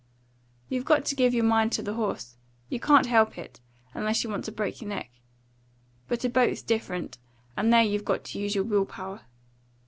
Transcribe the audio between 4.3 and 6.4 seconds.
want to break your neck; but a